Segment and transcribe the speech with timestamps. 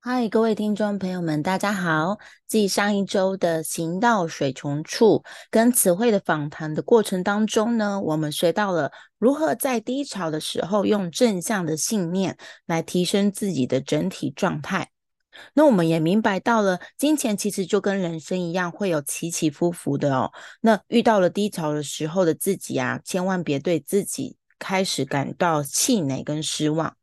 [0.00, 2.18] 嗨，各位听众朋友们，大家好。
[2.46, 14.88] 继上一周的行到水穷处跟词汇的访谈的过程当中呢，我们学到了如何在低潮的时候用正向的信念来提升自己的整体状态。
[15.54, 20.30] 那我们也明白到了，金钱其实就跟人生一样，会有起起伏伏的哦。
[20.60, 26.96] 那遇到了低潮的时候的自己啊，千万别对自己开始感到气馁跟失望。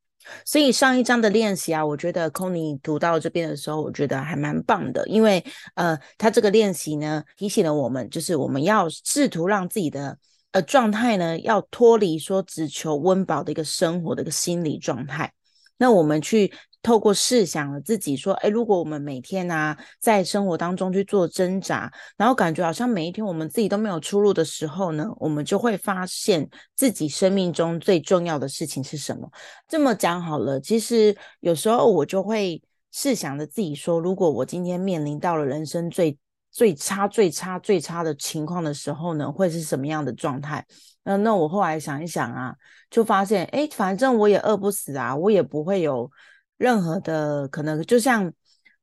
[0.45, 5.43] 所以上一章的练习啊，我觉得 c o n y 读到这边的时候，我觉得还蛮棒的，因为
[5.75, 10.17] 呃，他这个练习呢，提醒了我们，就是我们要试图让自己的
[10.51, 15.31] 呃状态呢，要脱离说只求温饱的一个生活的一个心理状态。
[15.77, 16.51] 那我们去
[16.85, 29.27] 透过试想了自己说，哎，如果我们每天啊在生活当中去做挣扎，然后感觉好像每一天我们自己都没有出路的时候呢，我们就会发现自己生命中最重要的事情是什么。
[29.67, 36.15] 这么讲好了，其实有时候我就会试想着自己说，如果我今天面临到了人生最
[36.51, 40.63] 最差、最差、最差的情况的时候呢，会是什么样的状态？
[41.03, 42.53] 那那我后来想一想啊，
[42.91, 46.09] 就发现，哎，反正我也饿不死啊，我也不会有
[46.57, 47.81] 任何的可能。
[47.83, 48.31] 就像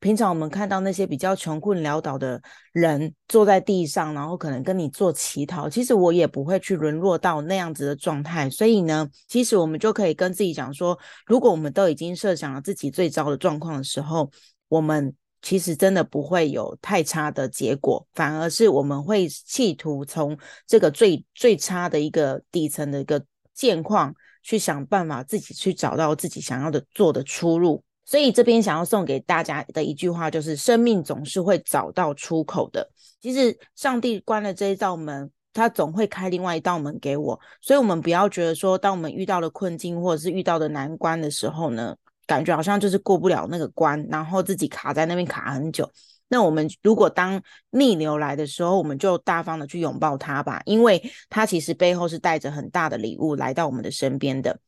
[0.00, 2.40] 平常我们看到那些比较穷困潦倒的
[2.72, 8.50] 人坐在地上，然后可能跟你做乞讨，其实我也不会去沦落到那样子的状态。
[8.50, 14.30] 所以呢，其实我们就可以跟自己讲说，如果我们都已经设想了自己最糟的状况的时候，
[14.68, 15.14] 我们。
[15.44, 23.20] 其实真的不会有太差的结果，反而是我们会企图从这个最最差的一个底层的一个
[23.52, 27.82] 现况去想办法，自己去找到自己想要的做的出路。
[28.04, 32.86] 所以这边想要送给大家的一句话就是：生命总是会找到出口的。
[33.20, 37.38] 其实上帝关了这一道门，他总会开另外一道门给我。
[37.60, 41.96] 所以，我们不要觉得说，当我们遇到了困境或者是遇到的难关的时候呢？
[42.24, 45.88] 感觉好像就是过不了那个关，然后自己卡在那边卡很久。
[46.32, 54.58] 那我们如果当逆流来的时候，我们就大方的去拥抱它吧，因为它其实背后是带着很大的礼物来到我们的身边的。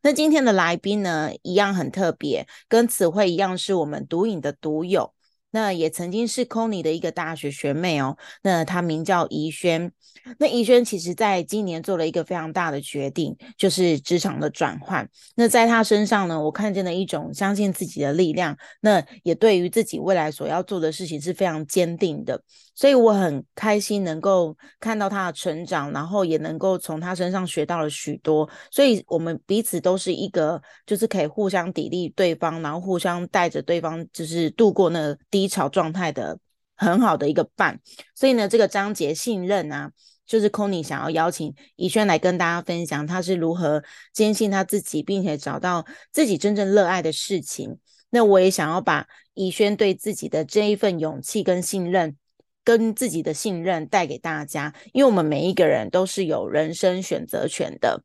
[0.00, 5.12] 那今天的来宾呢，一样很特别，跟词汇一样，是我们毒瘾的独友。
[5.52, 8.16] 那也曾经是 Kony 的一个大学学妹哦。
[8.42, 9.92] 那她名叫怡萱。
[10.38, 15.08] 那怡萱其实在今年做了一个非常大的决定，就是职场的转换。
[15.34, 18.56] 那在她身上呢，我看见了一种相信自己的力量。
[18.80, 22.42] 那也对于自己未来所要做的事情是非常坚定的。
[22.74, 28.48] 所以我很开心能够看到他的成长，然后也能够从他身上学到了许多。
[28.70, 36.38] 所以我们彼此都是一个，就是可以互相砥砺对方，然后互相带着对方，就是度过那低潮状态的
[36.74, 37.78] 很好的一个伴。
[38.14, 39.90] 所以呢，这个章节信任啊，
[40.26, 43.82] 就是 c o n y 想要邀请怡萱来跟大家分享，他是如何
[44.14, 47.78] 坚信他自己，并且找到自己真正热爱的事情。
[48.08, 52.16] 那我也想要把怡萱对自己的这一份勇气跟信任。
[52.64, 58.02] 跟自己的信任带给大家，因为我们每一个人都是有人生选择权的。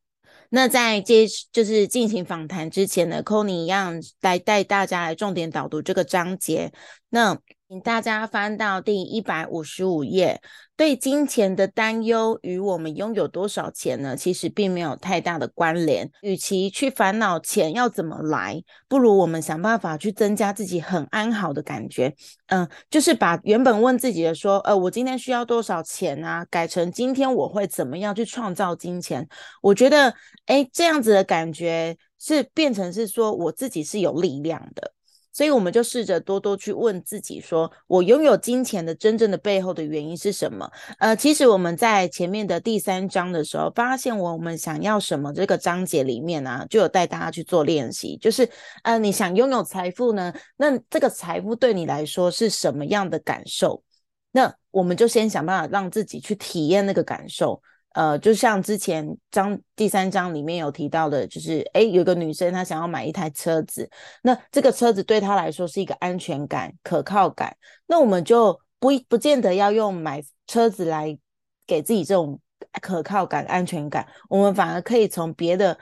[0.50, 6.72] 那在接就是进行访谈之前呢 c o n y 一样来带大家来重点导读这个章节。
[7.10, 7.38] 那
[7.70, 10.42] 请大家翻到第一百五十五页。
[10.78, 14.16] 对金钱的担忧与我们拥有多少钱呢？
[14.16, 16.10] 其实并没有太大的关联。
[16.22, 22.16] 与其去烦恼钱要怎么来，不如我们想办法去增加自己很安好的感觉。
[22.46, 29.28] 嗯，就是把原本问自己的说，呃，我今天需要多少钱啊，改成今天我会怎么样去创造金钱？
[29.62, 30.14] 我觉得，
[30.46, 34.94] 哎，这样子的感觉是变成是说，我自己是有力量的。
[35.38, 40.68] 所以我们就试着多多去问自己，说我拥有金钱的真正的背后的原因是什么？
[40.98, 48.50] 呃，其实我们在前面的第三章的时候，发现我们想要什么这个章节里面呢，就有带大家去做练习，就是
[48.82, 53.84] 呃，你想拥有财富呢，那这个财富对你来说是什么样的感受？
[54.32, 57.62] 那我们就先想办法让自己去体验那个感受。
[57.94, 63.90] 呃，就像之前章第三章里面有提到的，就是哎，有个女生她想要买一台车子，
[64.22, 67.58] 那这个车子对她来说是一个安全感、可靠感，
[67.88, 71.18] 那我们就不不见得要用买车子来
[71.66, 72.40] 给自己这种
[72.82, 75.76] 可靠感、安全感，我们反而可以从别的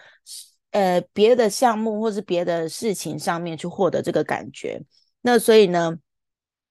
[0.71, 4.81] 呃别的项目或是别的事情上面去获得这个感觉。
[5.19, 5.93] 那所以呢，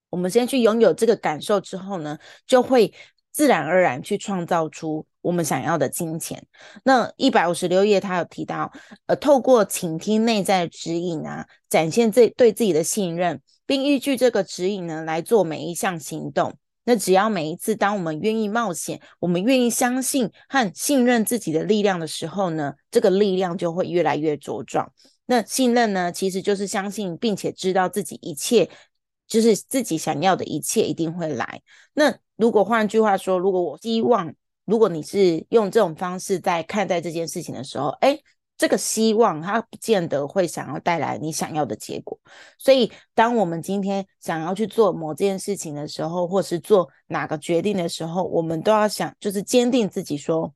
[0.09, 2.91] 我们先去拥有这个感受之后呢，就会。
[3.35, 6.47] 自然而然去创造出我们想要的金钱。
[6.85, 8.73] 那一百五十六页，他有提到，
[9.07, 16.55] 呃，透过倾听内在指引啊，展现自对自己的信任，并依据这个指引呢来做每一项行动。
[16.85, 24.93] 那只要每一次当我们愿意冒险，我们愿意相信和信任自己的力量的时候呢，这个力量就会越来越茁壮。
[25.27, 28.71] 那信任呢，其实就是相信并且知道自己一切。
[29.27, 31.63] 就是自己想要的一切一定会来。
[31.95, 34.35] 那如果换句话说，如果我希望，
[34.65, 38.19] 如果你是用这种方式在看待这件事情的时候，哎，
[38.57, 42.19] 这个希望它不见得会想要带来你想要的结果。
[42.59, 50.53] 所以，当我们今天想要去做某件事情的时候，或是做哪个决定的时候，我们都要想，就是坚定自己，说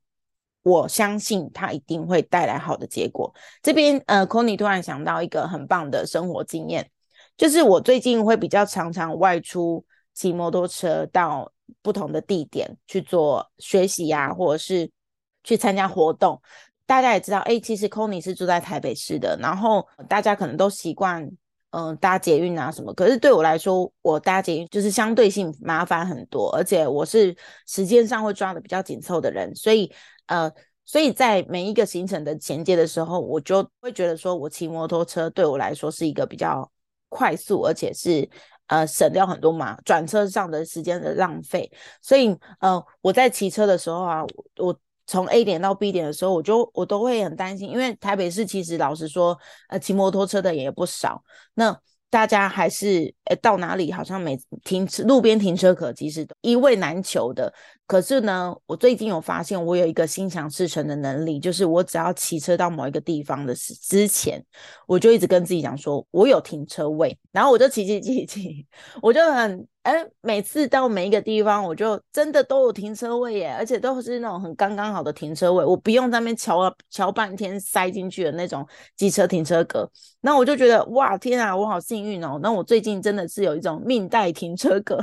[0.63, 3.33] 我相信它一定会带来好的结果。
[3.61, 6.89] 这边，呃 c o n y 突然想到一个很棒的生活经验。
[7.37, 11.49] 就是我最近会比较常常外出骑摩托车到
[11.81, 14.89] 不同的地点去做学习呀，或者是
[15.43, 16.41] 去参加活动。
[16.85, 21.29] 大家也知道，哎，其实 c o n y 是住在台北市的，然后大家可能都习惯
[21.71, 22.93] 嗯搭捷运啊什么。
[22.93, 27.35] 可是对我来说，我搭捷运就是相对性麻烦很多，而且我是
[27.67, 29.91] 时间上会抓的比较紧凑的人，所以
[30.27, 30.51] 呃，
[30.85, 36.69] 所以在每一个行程的衔接的时候，我就会觉得说我骑摩托车对我来说是一个比较。
[37.11, 38.29] 快速，而且是
[38.69, 41.69] 呃省掉很多嘛转车上的时间的浪费，
[42.01, 44.23] 所以呃我在骑车的时候啊，
[44.57, 44.75] 我
[45.05, 49.37] 从 A 点到 B 点的时候，我就我都会很担心，因为台北市其实老实说，
[49.67, 51.21] 呃骑摩托车的也不少，
[51.55, 51.77] 那
[52.09, 57.53] 大家还是呃到哪里好像每停车路边停车可其实一位难求的。
[57.89, 64.39] 可是呢，我最近有发现，我有一个心想事成的能力，就是我只要骑车到某一个地方的时之前，
[64.85, 68.67] 我就一直跟自己讲说，我有停车位，然后我就骑骑骑骑，
[69.01, 78.63] 我就很哎，每次到每一个地方，我就真的都有停车位耶，而且都是那种很刚刚好的停车位，我不用在那边瞧瞧半天塞进去的那种
[78.97, 79.89] 机车停车格。
[80.21, 82.37] 那我就觉得哇，天啊，我好幸运哦！
[82.43, 84.99] 那我最近真的是有一种命带停车格，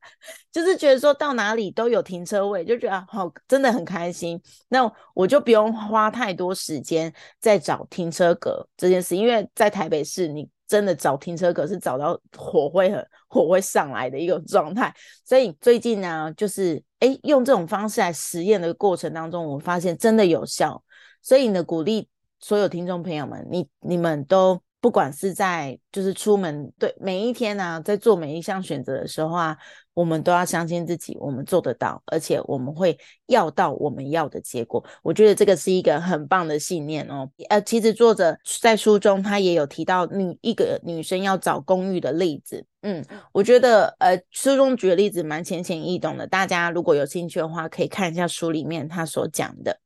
[0.56, 2.24] 就是觉得说到哪里都有停。
[2.24, 4.40] 车位就觉得好，真的很开心。
[4.68, 14.90] 那我就不用花太多时间在找停车格这件事，因为在台北市，你真的找停车格是找到火会很火会上来的一个状态。
[15.26, 20.82] 所以最近呢，就是哎，用这种方式来实验的过程当中，我发现真的有效。
[21.20, 22.08] 所以呢，鼓励
[22.40, 24.58] 所有听众朋友们，你你们都。
[24.86, 29.58] 不管是在就是出门对每一天呢，在做每一项选择的时候啊，
[29.94, 32.96] 我们都要相信自己，我们做得到，而且我们会
[33.26, 34.84] 要到我们要的结果。
[35.02, 37.28] 我觉得这个是一个很棒的信念哦。
[37.48, 42.64] 呃，其实作者在书中他也有提到女一个女生要找公寓的例子。
[42.82, 49.80] 嗯，我觉得呃书中举的例子蛮浅显易懂的，大家如果有兴趣的话，可以看一下书里面他所讲的。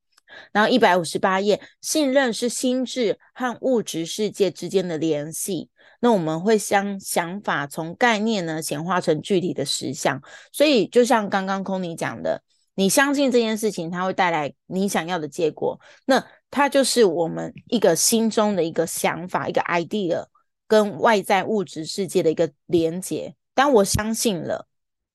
[0.52, 5.70] 然后一百五十八页，信任是心智和物质世界之间的联系。
[6.00, 10.20] 那我们会将想法从概念呢显化成具体的实相。
[10.50, 12.42] 所以就像刚刚空尼讲的，
[12.74, 15.78] 你相信这件事情，它会带来你想要的结果。
[16.06, 20.24] 那它就是我们一个心中的一个想法，一个 idea，
[20.66, 23.34] 跟外在物质世界的一个连接。
[23.54, 24.66] 当我相信了，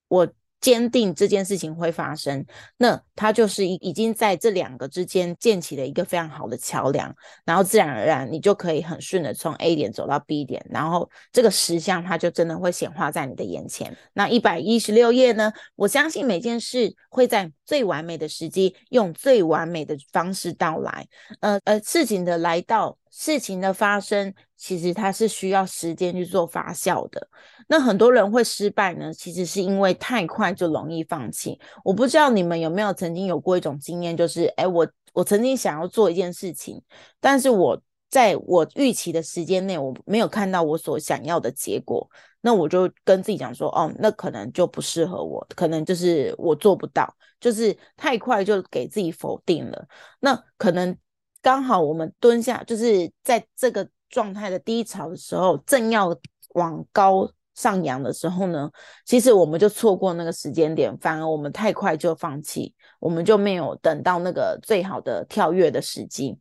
[0.08, 0.28] 我。
[0.66, 2.44] 坚定这件事情会发生，
[2.78, 7.16] 那他就是已已经在这两个之间建起了一个非常好的桥梁，
[7.46, 13.96] 然后自然而然你就可以很顺的从 A 点走到 B 点，然后这个实像它就真的会显化在你的眼前。
[14.14, 15.54] 那一百一十六页呢？
[15.76, 21.08] 我相信每件事会在最完美的时机，用最完美的方式到来。
[21.42, 22.98] 呃呃，事情的来到。
[23.18, 27.30] 事情的发生，其实它是需要时间去做发酵的。
[27.66, 31.58] 那很多人会失败呢，其实是因为太快就容易放弃。
[31.86, 36.82] 我不知道你们有没有曾经有过一种经验，就是，哎，我我曾经想要做一件事情，
[37.22, 42.10] 但是我在我预期的时间内，我没有看到我所想要的结果，
[42.42, 49.88] 那我就跟自己讲说，哦，那可能就不适合我，可能就是我做不到，就是太快就给自己否定了。
[50.20, 50.98] 那可能。
[51.42, 56.12] 刚好我们蹲下，就是在这个状态的低潮的时候，正要
[56.56, 58.68] 往高上扬的时候呢，
[59.06, 66.36] 其实我们就错过那个时间点，反而我们太快就放弃，我们就没有等到那个最好的跳跃的时机。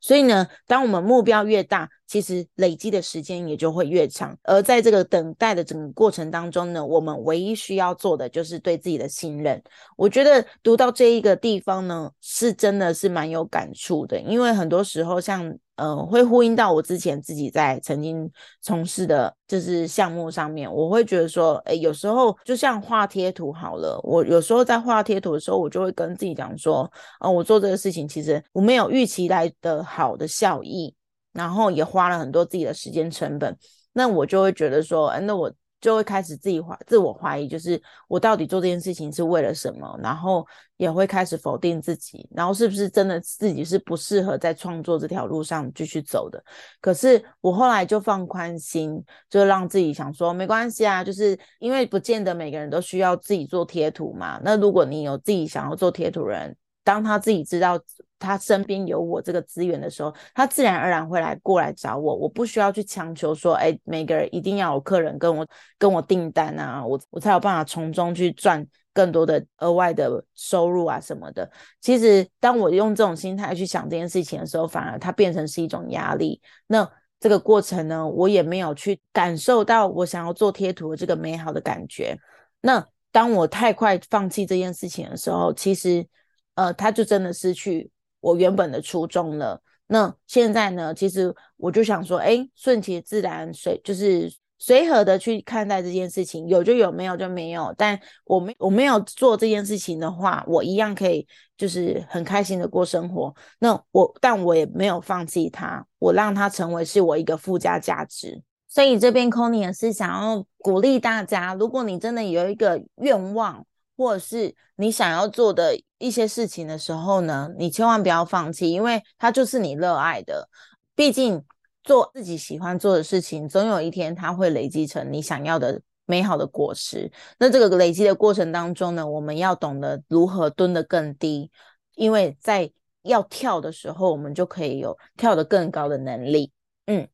[0.00, 4.36] 所以呢，当我们目标越大，其实累积的时间也就会越长。
[4.44, 9.60] 而在这个等待的整个过程当中呢，我们唯一需要做的就是对自己的信任。
[9.96, 15.52] 我觉得读到这一个地方呢，是真的是蛮有感触的，因为很多时候像。
[15.76, 18.30] 嗯，会呼应到我之前自己在曾经
[18.60, 30.94] 从事的，就是项目上面，我会觉得说，哎，有时候就像画贴图好了，我有时候在画贴图的时候，我就会跟自己讲说，哦，我做这个事情其实我没有预期来的好的效益，
[31.34, 33.54] 然后也花了很多自己的时间成本，
[33.92, 35.52] 那我就会觉得说，哎，那我。
[35.80, 40.00] 就会开始自己怀自我怀疑，就是我到底做这件事情是为了什么？
[40.02, 40.42] 然后
[40.78, 46.42] 也会开始否定自己，然后是不是真的自己是不适合在创作这条路上继续走的？
[46.80, 54.40] 可是我后来就放宽心，就让自己想说没关系啊，就是因为不见得每个人都需要自己做贴图嘛。
[54.42, 57.80] 那如果你有自己想要做贴图人，当他自己知道。
[58.16, 62.16] 他身边有我这个资源的时候，他自然而然会来过来找我。
[62.16, 71.50] 我不需要去强求说，哎，每个人一定要有客人跟我跟我订单啊，我我才有办法从中去赚更多的额外的收入啊什么的。
[71.82, 76.40] 其实，当我用这种心态去想这件事情的时候，反而它变成是一种压力。
[76.66, 82.16] 那这个过程呢，我也没有去感受到我想要做贴图的这个美好的感觉。
[82.62, 86.06] 那当我太快放弃这件事情的时候，其实，
[86.54, 87.90] 呃，他就真的失去。
[88.20, 90.94] 我原本的初衷了，那现在呢？
[90.94, 97.74] 其实我就想说，哎，顺其自然，随就是随和的去看待这件事情，有就有，没有就没有。
[97.76, 101.26] 但我没我没有做这件事情的话，我一样可以
[101.58, 103.34] 就是很开心的过生活。
[103.58, 108.40] 那我但我也没有放弃它，我让它成为是我一个附加价值。
[108.68, 113.66] 所以这边 c o n y 也是想要鼓励大家，如果你真的有一个愿望。
[113.96, 120.48] 或者是你想要做的一些事情的时候呢，你千万不要放弃，因为它就是你热爱的。
[120.94, 121.44] 毕竟
[121.82, 127.10] 做自己喜欢做的事情，总有一天它会累积成你想要的美好的果实。
[127.38, 131.50] 那这个累积的过程当中呢，我们要懂得如何蹲得更低，
[131.94, 132.70] 因为在
[133.02, 136.52] 要跳的时候，我们就可以有跳得更高的能力。
[136.86, 137.08] 嗯。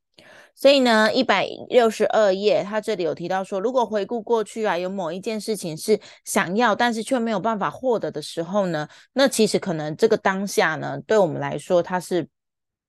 [0.61, 12.29] 所以呢，一百六十二页，他这里有提到说，如果回顾过去啊，有某一件事情是想要，但是却没有办法获得的时候呢，那其实可能这个当下呢，对我们来说，它是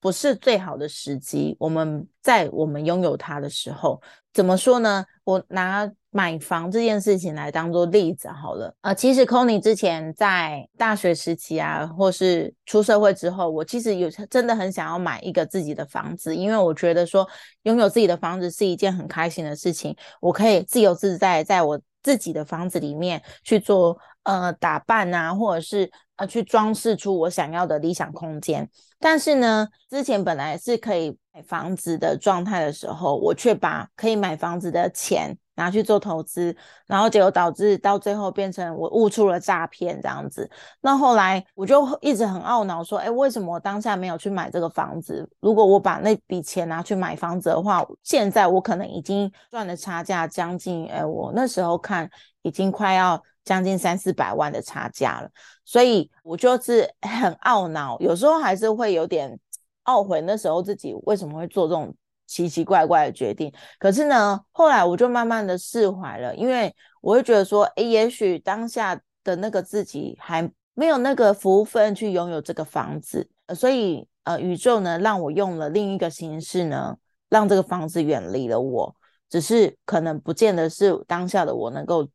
[0.01, 1.55] 不是最好的时机？
[1.57, 4.01] 我们在我们拥有它的时候，
[4.33, 5.05] 怎么说呢？
[5.23, 5.89] 我拿。
[6.13, 17.25] 买房这件事情来当做例子好了，呃，其实 c o n y 之前在大学时期啊，或是出社会之后，我其实有真的很想要买一个自己的房子，因为我觉得说
[17.63, 25.89] 拥有自己的房子是一件很开心的事情，我可以自由自在在我自己的房子里面去做呃打扮啊，或者是
[26.25, 28.69] 去装饰出我想要的理想空间。
[28.99, 35.37] 但是呢，之前本来是可以买房子的状态的时候，我却把可以买房子的钱。
[35.55, 36.55] 拿去做投资，
[36.87, 40.49] 然后结果导致到最后变成我悟出了诈骗这样子。
[40.79, 45.29] 那后来我就一直很懊恼，说：哎，为什么我当下没有去买这个房子？
[45.39, 52.09] 如果我把那笔钱拿去买房子的话，现在我可能已经赚了差价将近，哎，我那时候看
[52.41, 55.29] 已经快要将近三四百万的差价了。
[55.65, 59.39] 所以我就是很懊恼，有时候还是会有点
[59.85, 61.95] 懊悔，那时候自己为什么会做这种。
[62.27, 76.95] 奇奇怪怪的决定，可是呢，后来我就慢慢的释怀了，因为我会觉得说，诶，也许当下的那个自己还没有那个福分去拥有这个房子，所以呃，宇宙呢让我用了另一个形式呢，
[77.27, 78.95] 让这个房子远离了我，
[79.29, 82.07] 只是可能不见得是当下的我能够。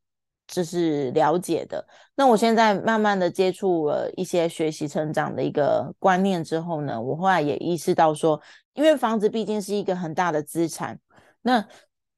[0.46, 1.84] 就是了解的。
[2.14, 8.40] 那我现在慢慢的接触了一些学习成长的一个观念之后呢，我后来也意识到说，
[8.74, 10.98] 因为房子毕竟是一个很大的资产。
[11.42, 11.66] 那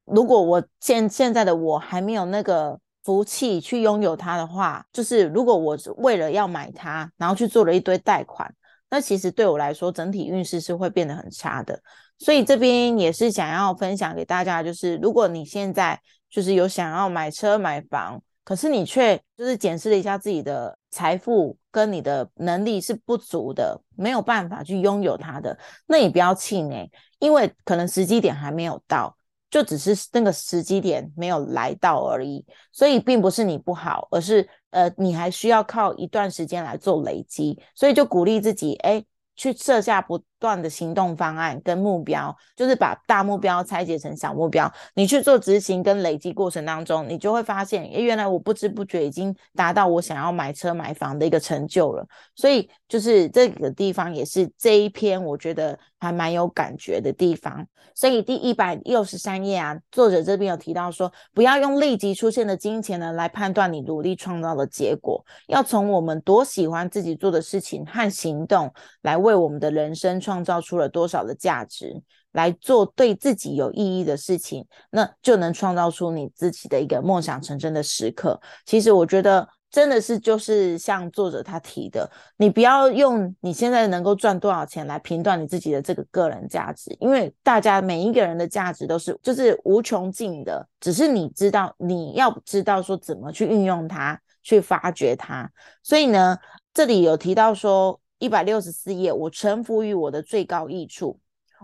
[0.04, 8.54] 如果我现现在的我还没有那个福气去拥有它的话，就是如果我是为了要买它，然后去做了一堆贷款，
[8.90, 11.80] 那其实对我来说整体运势是会变得很差的。
[12.18, 16.00] 所以这边也是想要分享给大家，就是如果你现在。
[16.30, 29.16] 就是有想要买车买房，可是你却就是检视了一下自己的财富跟你的能力是不足的，没有办法去拥有它的，那你不要气馁，因为可能时机点还没有到，
[29.50, 39.04] 就只是那个时机点没有来到而已，所以并不是你不好，而是呃你还需要靠一段时间来做累积，所以就鼓励自己，哎，
[39.36, 52.06] 去设下不段的行动方案跟目标，就是把大目标拆解成小目标，你去做执行跟累积过程当中，你就会发现，诶，原来我不知不觉已经达到我想要买车买房的一个成就了。
[52.34, 57.66] 所以就是这个地方也是这一篇我觉得还蛮有感觉的地方。
[57.94, 70.20] 所以第一百六十三页啊，作者这边有提到说，不要用立即出现的金钱呢来判断你努力创造的结果，要从我们多喜欢自己做的事情和行动来为我们的人生。
[70.28, 78.38] 创造出了多少的价值来做对自己有意义的事情，那就能创造出你自己的一个梦想成真的时刻。
[78.66, 95.50] 其实我觉得真的是就是像作者他提的，你不要用你现在能够赚多少钱来评断你自己的这个个人价值，因为大家每一个人的价值都是就是无穷尽的，只是你知道你要知道说怎么去运用它，去发掘它。
[95.82, 96.36] 所以呢，
[96.74, 97.98] 这里有提到说。
[98.18, 101.18] 一百六十四页，我臣服于我的最高益处。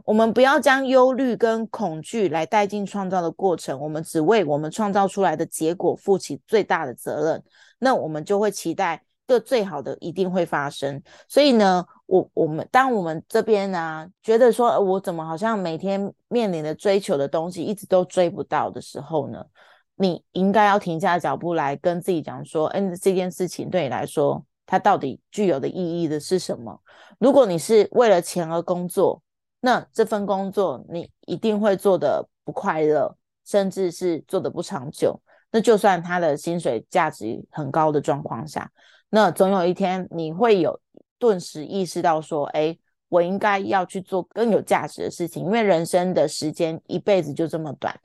[0.04, 7.42] 我们不要将忧虑跟恐惧来带进创造的过程，我们只为我们创造出来的结果负起最大的责任。
[7.78, 11.00] 那我们就会期待个最好的一定会发生。
[11.28, 19.44] 所以呢，我我们当我们这边呢觉得说，我怎么好像每天面临的追求的东西一直都追不到的时候呢，
[19.94, 24.44] 你应该要停下脚步来跟自己讲说，嗯，这件事情对你来说。
[24.66, 26.80] 它到底具有的意义的是什么？
[27.18, 29.22] 如果你是为了钱而工作，
[29.60, 35.20] 那这份工作你一定会做的不快乐，甚至是做的不长久。
[35.50, 38.70] 那就算他的薪水价值很高的状况下，
[39.10, 40.80] 那总有一天你会有
[41.18, 42.76] 顿时意识到说：“哎，
[43.08, 47.96] 我应该要去做更有价值的事情。”因为人生的时间一辈子就这么短，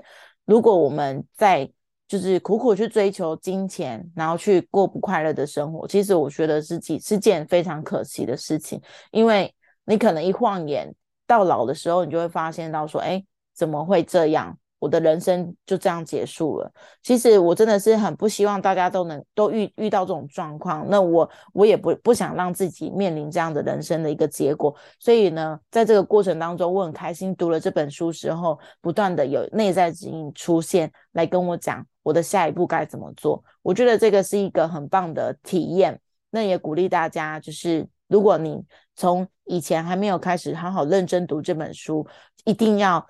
[0.45, 1.69] 如果我们在
[2.09, 5.87] 就是苦苦去追求金钱，然后去过不快乐的生活。
[5.87, 9.53] 其实我觉得是几是件非常可惜的事情，因为
[9.85, 10.91] 你可能一晃眼
[11.27, 13.23] 到老的时候，你就会发现到说，哎，
[13.53, 14.57] 怎么会这样？
[14.79, 16.71] 我的人生就这样结束了。
[17.03, 20.87] 其实我真的是很不希望大家都能都遇遇到这种状况。
[20.89, 24.73] 那我我也不不想让自己面临这样的人生的一个结果。
[24.97, 33.43] 所以呢，在这个过程当中，我很开心读了这本书时候，不断的有内在指引出现来跟我讲我的下一步该怎么做。
[33.61, 35.99] 我觉得这个是一个很棒的体验。
[36.31, 38.63] 那也鼓励大家，就是如果你
[38.95, 42.05] 从以前还没有开始好好认真读这本书，
[42.45, 43.05] 一定要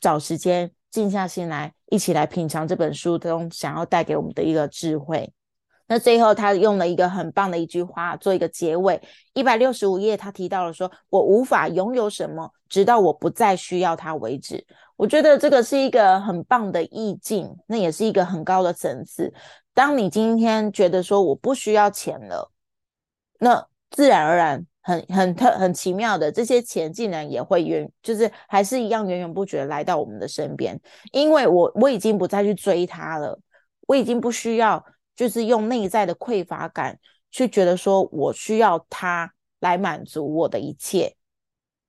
[0.00, 0.70] 找时间。
[0.90, 5.32] 静下心来，一起来品尝这本书中想要带给我们的一个智慧。
[5.86, 9.00] 那最后，他用了一个很棒的一句话做一个结尾。
[9.32, 14.64] 一百六十五页，他提到了说：“我无法拥有什么，直到我不再需要它为止。”
[14.96, 19.32] 我觉得这个是一个很棒的意境，那也是一个很高的层次。
[19.74, 22.50] 当你今天觉得说我不需要钱了，
[23.38, 24.66] 那自然而然。
[24.86, 30.78] 很很特很奇妙的，这些钱竟然也会源，就是还是一样源源不绝来到我们的身边，
[31.10, 33.40] 因为我我已经不再去追它了，
[33.86, 36.98] 我已经不需要，就是用内在的匮乏感
[37.30, 41.14] 去觉得说我需要它来满足我的一切，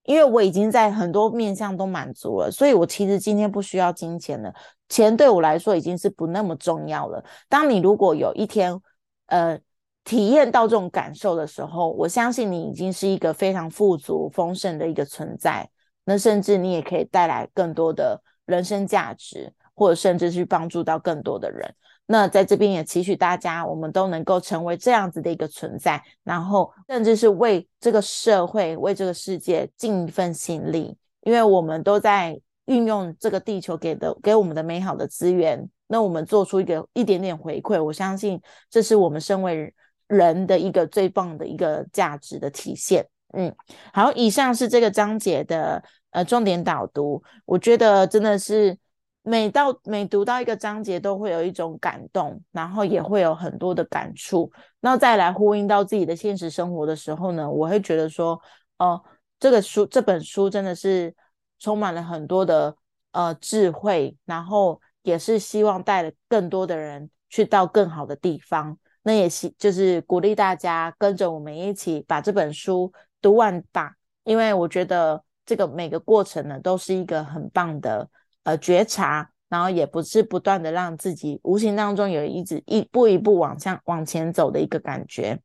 [0.04, 4.54] 因为我已经在很多面向都满足了，所以我其实今天不需要金钱了，
[4.90, 7.24] 钱对我来说已经是不那么重要了。
[7.50, 8.80] 当你如果有一天，
[9.28, 9.60] 呃。
[10.08, 15.68] 体验到这种感受的时候，我相信你已经是一个非常富足、丰盛的一个存在。
[16.04, 21.74] 那甚至你也可以带来更多的人生价值，或者甚至去帮助到更多的人。
[22.08, 35.70] 那在这边也期许大家，我们都能够成为这样子的一个存在，然后甚至是为这个社会、为这个世界尽一份心力，因为我们都在运用这个地球给的给我们的美好的资源。
[35.88, 39.74] 那我们做出一个一点点回馈，我相信这是我们身为。
[40.08, 43.52] 人的一个最棒的一个价值的体现，嗯，
[43.92, 47.24] 好，以上是这个章节的呃重点导读。
[47.44, 48.78] 我觉得真的是
[49.28, 54.52] 每到每读到一个章节，都会有一种感动，然后也会有很多的感触。
[54.82, 58.40] 那再来呼应到自己的现实生活的时候呢，我会觉得说，
[58.78, 59.04] 哦，
[59.40, 61.12] 这个书这本书真的是
[61.58, 62.76] 充满了很多的
[63.14, 68.78] 呃智慧，然后也是希望带了更多的人去到更好的地方。
[69.02, 78.08] 那也希，就是鼓励大家跟着我们一起把这本书读完吧，因为我觉得这个每个过程呢，都是一个很棒的
[78.46, 85.42] 呃觉察，然后也不是不断的让自己无形当中有一直一步一步往向往前走的一个感觉。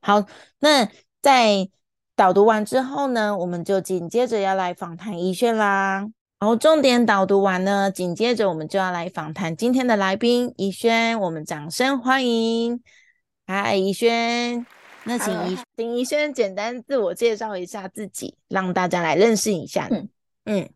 [0.00, 0.26] 好，
[0.58, 0.88] 那
[1.22, 1.68] 在
[2.14, 6.06] 导读完之后呢，我们就紧接着要来访谈怡轩啦。
[6.40, 12.80] 然后重点导读完呢，紧接着我们就要来访谈今天的来宾怡轩，我们掌声欢迎。
[13.46, 14.64] 嗨，怡轩，
[15.04, 19.88] 那请怡请怡轩简单自我介绍一下自己，让大家来认识一下。
[19.90, 20.08] 嗯
[20.44, 20.68] 嗯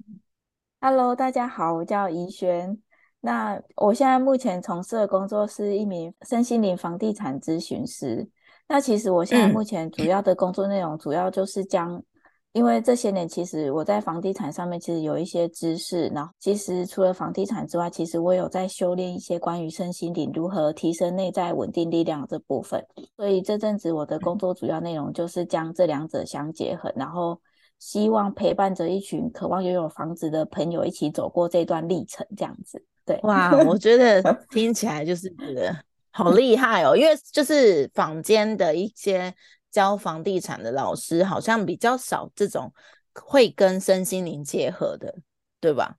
[0.85, 2.77] ，Hello，大家好，我叫怡璇。
[3.21, 8.29] 那我现在目前从事的工作是一名身心灵房地产咨询师。
[8.67, 12.03] 那其实我现在目前主要的工作内容，主要就是将。
[12.51, 22.85] 因为这些年，其实我在房地产上面其实有一些知识，然后其实除了房地产之外，其实我有在修炼一些关于身心灵如何提升内在稳定力量这部分。
[23.17, 27.41] 所以这阵子我的工作主要内容就是将这两者相结合，然后
[27.83, 32.85] 希望陪伴着一群渴望拥有房子的朋友一起走过这段历程，这样子。
[33.05, 35.77] 对，哇，我觉得听起来就是觉 得
[36.13, 39.35] 好厉害哦，因为就是坊间的一些。
[39.73, 42.71] 教房地产的老师好像比较少这种
[43.15, 45.15] 会跟身心灵结合的，
[45.61, 45.97] 对吧？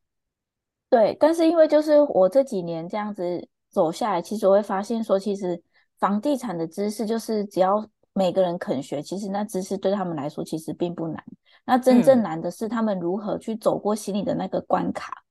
[0.92, 5.60] 对，但是因为就是我这几年这样子走下来，其实我会发现说，其实
[5.98, 11.24] 房地产的知识就是只要每个人肯学，其实那知识对他们来说其实并不难。
[11.66, 15.24] 那真正难的是他们如何去走过心里的那个关卡，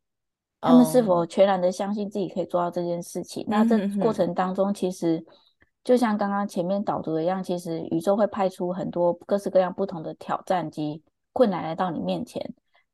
[0.61, 3.45] 他们是否全然的相信自己可以做到这件事情？
[3.49, 5.25] 那这过程当中，其实。
[5.85, 12.40] 就像刚刚前面导读的一样，其实宇宙会派出很多各式各样不同的挑战及困难来到你面前。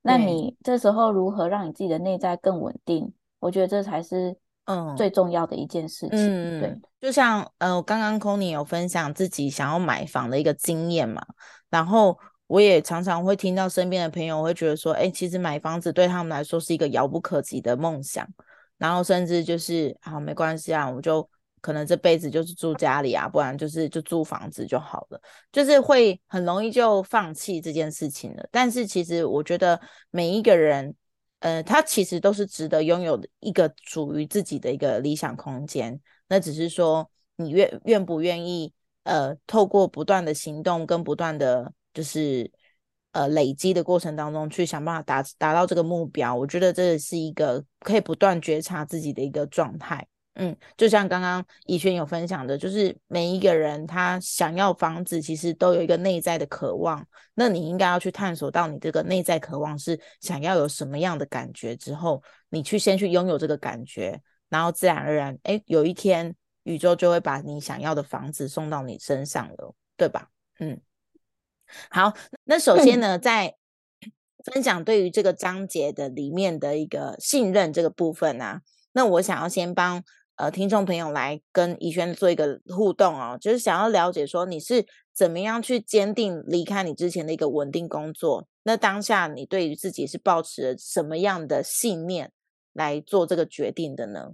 [0.01, 3.13] 那你这时候如何让你自己的内在更稳定？
[3.41, 6.19] 我觉得这才是嗯最重要的一件事情。
[6.19, 6.81] 嗯，对。
[6.99, 11.23] 就像呃，刚刚 c o n y 有分享自己想要买房的一个经验嘛，
[11.69, 18.29] 然后我也常常会听到身边的朋友会觉得说，哎，其实买房子对他们来说是一个遥不可及的梦想，
[18.77, 21.29] 然后甚至就是啊，没关系啊，我就。
[21.61, 28.49] 可能这辈子就是住家里啊，不然就是就租房子就好了，就是会很容易就放弃这件事情了。
[28.53, 29.79] 但是其实我觉得
[30.11, 30.95] 每一个人，
[31.41, 36.01] 呃，他其实都是值得拥有一个属于自己的一个理想空间。
[36.29, 42.51] 那只是说你愿愿不愿意，呃，透过不断的行动跟不断的就是
[43.13, 46.35] 呃累积的过程当中，去想办法达达到这个目标。
[46.35, 50.07] 我觉得这是一个可以不断觉察自己的一个状态。
[50.41, 57.05] 嗯，就像刚刚怡轩有分享的，就是每一个人他想要房子，其实都有一个内在的渴望。
[57.35, 70.29] 那你应该要去探索到你这个内在渴望是想要有什么样的感觉之后，你去先去拥有这个感觉，然后自然而然，哎，有一天宇宙就会把你想要的房子送到你身上了，对吧？
[70.61, 70.81] 嗯，
[71.91, 73.57] 好，那首先呢，在
[74.53, 78.61] 分享对于这个章节的里面的一个信任这个部分呢，
[78.93, 80.03] 那我想要先帮。
[80.41, 92.31] 呃，听众朋友来跟怡轩做一个互动哦，就是想要了解说你是怎么样去坚定离开你之前的一个稳定工作，那当下你对于自己是抱持了什么样的信念
[92.73, 94.29] 来做这个决定的呢？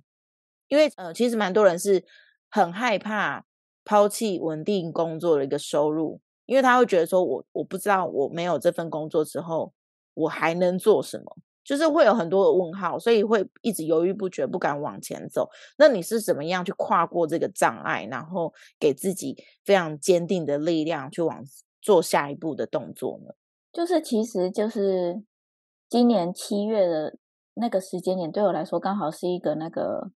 [0.68, 2.04] 因为呃，其实蛮多人是
[2.50, 3.46] 很害怕
[3.82, 9.72] 抛弃稳定工作的一个收入，因为他会觉得说我我不知道我没有这份工作之后
[10.14, 11.36] 我还能做什么。
[11.64, 15.48] 就是会有很多的问号，所以会一直犹豫不决，不敢往前走。
[15.78, 21.42] 那你是怎么样去跨过这个障碍，然后给自己非常坚定的力量，去往
[21.80, 23.32] 做下一步的动作呢？
[23.72, 25.22] 就是，其实就是
[25.88, 27.16] 今年七月的
[27.54, 30.10] 那个时间点，对我来说刚好是一个那个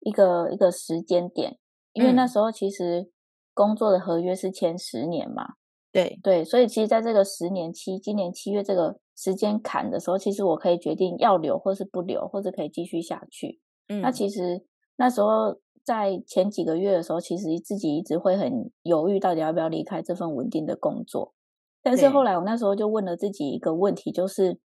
[0.00, 1.58] 一个一个时间点，
[1.94, 3.10] 因为那时候其实
[3.54, 5.54] 工作的合约是签十年嘛。
[5.92, 8.98] 对对，所以其实在这个十年期，今年七月这个。
[9.14, 13.60] 时间坎的时候，其实我可以决定要留或是不留，或者可以继续下去。
[13.88, 14.64] 嗯，那其实
[14.96, 21.34] 那时候在前几个月的时候，其实自己一直会很犹豫，到底要不要离开这份稳定的工作。
[21.82, 24.58] 但是后来我那时候就问了自己一个问题，就是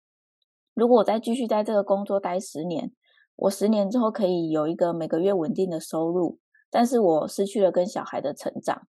[0.73, 2.91] 如果我再继续在这个工作待十年，
[3.35, 6.39] 我十年之后可以有一个每个月稳定的收入，
[6.71, 8.87] 但是我失去了跟小孩的成长，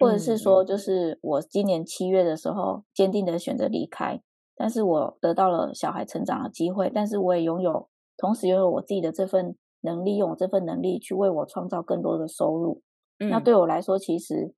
[0.00, 4.20] 或者是说，就是我今年七月的时候坚定的选择离开。
[4.56, 12.82] 但是我得到了小孩成长的机会，但是我也拥有，同时拥有我自己的这份能力，用我这份能力去为我创造更多的收入。
[13.18, 14.54] 那对我来说，其实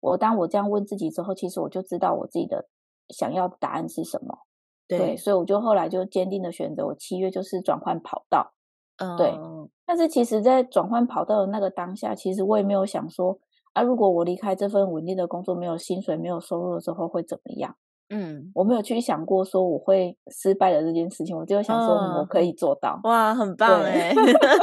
[0.00, 2.68] 我当我这样问自己之后，其实我就知道我自己的
[3.08, 4.38] 想要答案是什么。
[4.86, 8.52] 对，所以我就后来就坚定的选择，我七月就是转换跑道。
[8.98, 9.32] 嗯，对。
[9.86, 13.38] 但是其实，在转换跑道的那个当下，其实我也没有想说，
[13.72, 17.76] 啊，如果我离开这份稳定的工作，没有薪水、没有收入的时候会怎么样？
[18.10, 23.00] 嗯，我没有去想过说我会失败的这件事情，我就想说我可以做到。
[23.04, 24.12] 哇，很棒哎！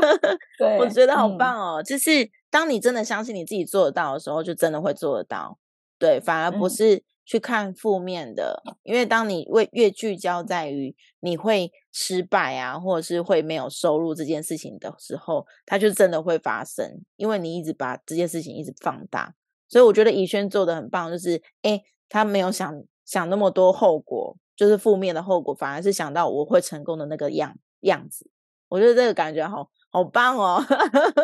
[0.60, 1.82] 对，我觉得好棒哦。
[1.82, 5.58] 就是当你真的相信你自己做得到的时候，就真的会做得到。
[5.98, 19.34] 对，反而不是去看负面的，因为当你越越聚焦在于你会失败啊，或者是会没有收入这件事情的时候，它就真的会发生，因为你一直把这件事情一直放大。
[19.68, 28.30] 所以我觉得怡轩做的很棒，就是哎，他没有想想那么多后果，就是负面的后果，反而是想到我会成功的那个样样子。
[28.68, 30.64] 我觉得这个感觉好好棒哦。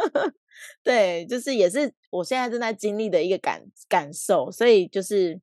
[0.84, 5.40] 对，就是也是我现在正在经历的一个感感受，所以就是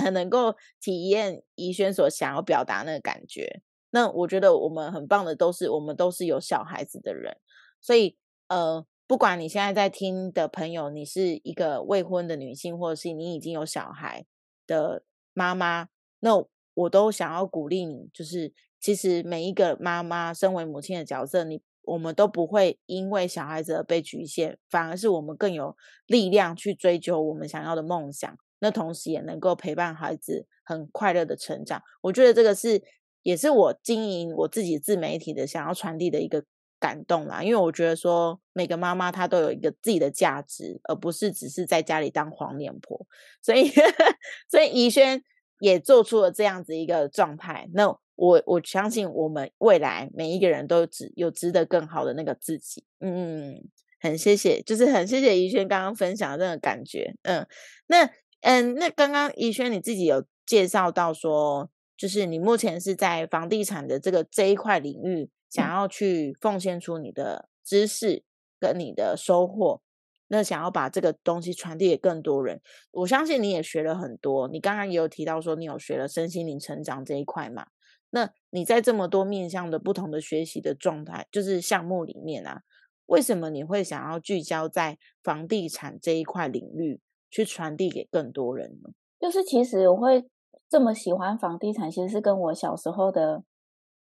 [0.00, 3.62] 很能够体验怡轩所想要表达那个感觉。
[3.94, 7.36] 那我觉得我们很棒的，都是我们都是有小孩子的人，
[7.78, 8.16] 所以
[8.48, 14.24] 呃，不管你现在在听的朋友，你是一个未婚的女性，或者是你已经有小孩
[14.66, 15.88] 的妈妈，
[16.20, 25.76] 那我都想要鼓励你，就是其实每一个妈妈身为母亲的角色，你我们都不会因为小孩子而被局限，反而是我们更有
[26.06, 31.82] 力量去追求我们想要的梦想，那同时也能够陪伴孩子很快乐的成长。
[32.00, 32.82] 我觉得这个是。
[33.22, 36.44] 也是我经营我自己自媒体的想要传递的一个
[36.80, 43.06] 感动啦，因为我觉得说每个妈妈她都有一个自己的价值，而不是只是在家里当黄脸婆。
[43.40, 43.70] 所以，
[44.50, 45.22] 所以怡轩
[45.60, 47.68] 也做出了这样子一个状态。
[47.72, 52.84] 那我我相信我们未来每一个人都值有值得更好的那个自己。
[52.98, 53.62] 嗯，
[54.00, 57.14] 很谢谢，就是很谢谢怡轩刚刚分享的那个感觉。
[57.22, 57.46] 嗯，
[57.86, 61.70] 那嗯，那刚刚怡轩你自己有介绍到说。
[62.02, 68.24] 就是你目前是在房地产的这个这一块领域，想要去奉献出你的知识
[68.58, 69.80] 跟你的收获，
[70.26, 72.60] 那想要把这个东西传递给更多人。
[72.90, 77.68] 我相信你也学了很多，你刚刚也有提到说你有学了身心灵成长这一块嘛？
[78.10, 82.62] 那你在这么多面向的不同的学习的状态，就是项目里面啊，
[83.06, 88.90] 为什么你会想要聚焦在房地产这一块领域去传递给更多人呢？
[89.20, 90.24] 就是其实我会。
[90.72, 93.42] 这么喜欢房地产，其实是跟我小时候的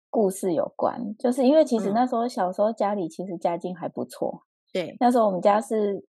[0.09, 1.13] 故事有关。
[1.19, 6.05] 就是因为其实那时候小时候家里其实家境还不错，对，那时候我们家是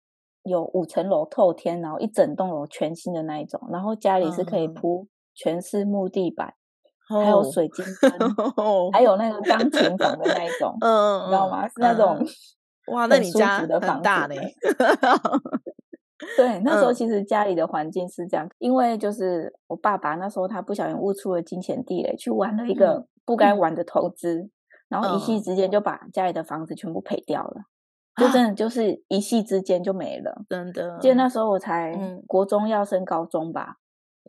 [0.44, 6.54] 有五层楼透天，然后一整栋楼全新的那一种，然后家里是可以铺全是木地板，
[7.08, 8.12] 还有水晶灯，
[8.92, 11.66] 还有那个钢琴房的那一种，嗯，你知道吗？
[11.66, 12.18] 是那种
[12.92, 14.36] 哇，那你家很大嘞。
[16.38, 24.50] 对，那时候其实家里的环境是这样，因为就是我爸爸那时候他不小心悟出了金钱地雷，去玩了一个不该玩的投资，
[24.88, 27.64] 然后一夕之间就把家里的房子全部赔掉了，
[28.18, 31.00] 就真的就是一夕之间就没了，真的。
[31.00, 33.78] 记得那时候我才国中要升高中吧，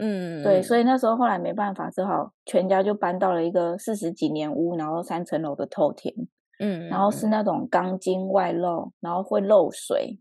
[0.00, 6.14] 嗯，对，所以那时候后来没办法，只好全家就搬到了一个四十几年屋，然后三层楼的透天，
[6.58, 10.18] 嗯，然后是那种钢筋外露，然后会漏水。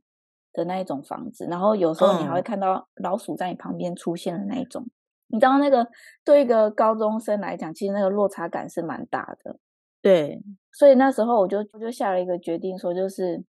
[0.53, 4.85] 的那一种房子，然后有时候你还会看到老鼠在你旁边出现的那一种，
[5.27, 5.87] 你知道那个
[6.25, 9.57] 对一个高中生来讲，其实那个落差感是蛮大的。
[10.01, 13.43] 对，所以那时候我就我就下了一个决定，说就是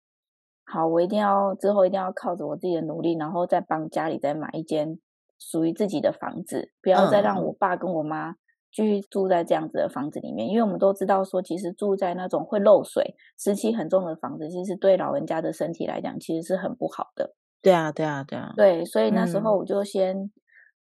[0.65, 4.99] 好，我一定要之后一定要靠着我自己的努力，然后再帮家里再买一间
[5.39, 8.37] 属于自己的房子，不要再让我爸跟我妈。
[8.73, 17.35] 继续住在这样子的房子里面，因为我们都知道说，其实住在那种会漏水、湿气很重的房子，其实对老人家的身体来讲，其实是很不好的。
[17.61, 18.55] 对啊，对啊，对啊。
[18.57, 20.31] 对，所以那时候我就先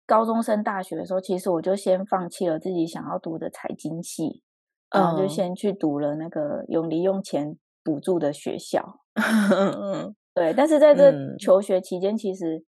[0.06, 4.42] 高中升大学的时候，其实我就先放弃了自己想要读的财经系，
[4.90, 9.00] 然后就先去读了那个用零用钱补助的学校。
[10.34, 12.64] 对，但是在这求学期间，其实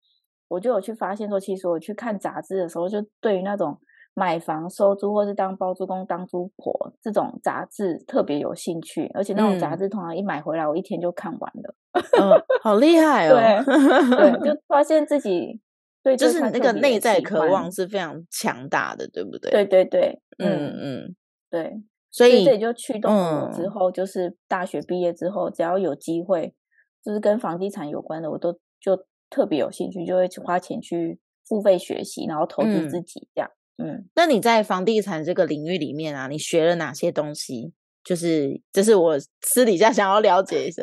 [0.48, 3.80] 我就有去发现说，其实我去看杂志的时候，就对于那种。
[4.14, 11.74] 买房收租，或是当包租公、当租婆，这种杂志特别有兴趣，而且那种杂志通常一买回来，我一天就看完了。
[11.92, 13.34] 嗯，好厉害哦！
[13.36, 15.60] 对， 就发现自己
[16.02, 19.50] 对，就是那个内在渴望是非常强大的，对不对？
[19.50, 21.16] 对对对，嗯嗯，
[21.50, 21.82] 对。
[22.10, 26.54] 所以这也就驱动我之后，就是大学毕业之后，只要有机会，
[27.02, 33.50] 就是跟房地产有关的，我都就特别有兴趣，就会花钱去付费学习，然后投资自己这样。
[33.76, 37.72] 嗯，那你在房地产这个领域里面啊，你学了哪些东西？
[38.04, 40.82] 就是这是我私底下想要了解一下。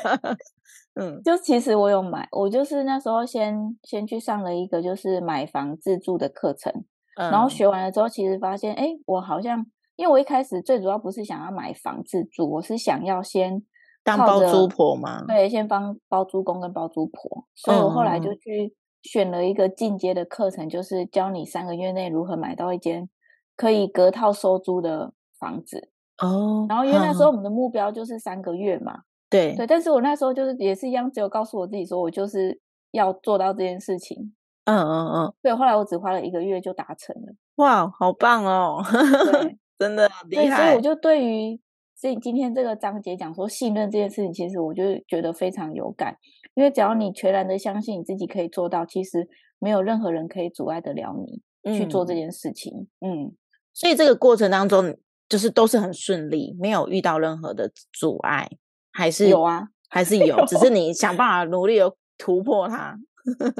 [1.00, 6.84] 嗯，就其实我有买，我就是那时候先先去上了一个就是买房自住的课程，
[7.16, 9.64] 然后学完了之后，其实发现，哎，我好像
[9.96, 13.62] 因为我一开始最主要不是想要买房自住，我是想要先
[14.02, 15.24] 当包租婆嘛？
[15.26, 18.74] 对，先帮包租公跟包租婆，所以我后来就去。
[19.06, 23.08] 选了一个进阶的课程，就是教你三个月内如何买到一间
[23.54, 26.66] 可以隔套收租的房子哦。
[26.68, 29.64] 然后因为那时候我们的目标就是三个月嘛，对对。
[29.66, 34.34] 但是我那时候就是也是一样，只有告诉我自己说我就是要做到这件事情。
[34.64, 35.34] 嗯嗯嗯。
[35.40, 37.32] 对，后来我只花了一个月就达成了。
[37.56, 38.82] 哇，好棒哦！
[39.78, 40.64] 真的厉害。
[40.64, 41.60] 所以我就对于
[41.98, 46.16] 这今天这个章节讲说信任这件事情，其实我就觉得非常有感。
[46.56, 51.14] 因为只要你全然的相信你自己可以做到，其实没有任何人可以阻碍得了
[51.62, 52.88] 你去做这件事情。
[53.00, 53.36] 嗯，
[53.74, 54.96] 所以这个过程当中，
[55.28, 58.48] 就是都是很顺利，没有遇到任何的阻碍，
[58.90, 62.98] 还是有啊，还 是有，只是你想办法努力的突破它。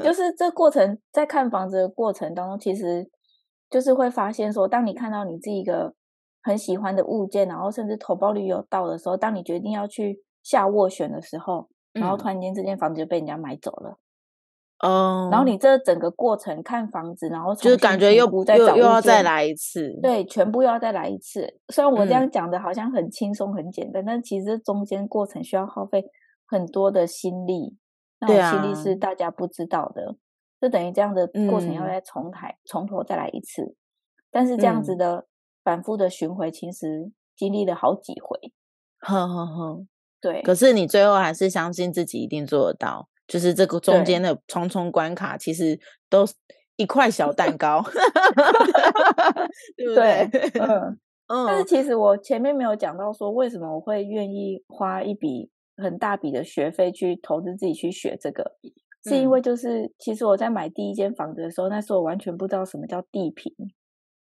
[0.03, 3.07] 就是这过程，在看房子的过程当中，其实
[3.69, 5.93] 就是会发现说，当你看到你自己一个
[6.41, 11.69] 很喜欢的物件，然后甚至投报率有到的时候，当你决定要去下斡旋的时候。
[11.93, 13.97] 然后突然间，这间房子就被人家买走了。
[14.79, 15.29] 哦。
[15.31, 19.97] 然后你这整个过程看房子，然后就是感觉又不再又又要再来一次。
[20.01, 21.59] 对，全部又要再来一次。
[21.69, 26.05] 虽然我这样讲的好像很轻松很简单，但其实中间过程需要耗费
[26.45, 27.77] 很多的心力。
[28.19, 30.15] 那种心力是大家不知道的。
[30.59, 33.75] 就等于这样的过程要再重台从头再来一次。
[34.31, 35.27] 但是这样子的
[35.63, 38.51] 反复的巡回，其实经历了好几回。
[38.99, 39.85] 呵呵呵。
[40.19, 46.25] 对，可是你最后还是相信自己一定做得到，就是这个中间的重重关卡，其实都
[46.75, 47.83] 一块小蛋 糕，
[49.77, 50.29] 对不对？
[50.59, 51.45] 嗯 嗯。
[51.45, 58.53] 但是其实我前面没有讲到说，为什么我会愿意花一笔很大笔的学费去投资自己去学这个，
[59.03, 63.53] 是因为就是其实我在买第一间房子的时候，那时候我完全不知道什么叫地平，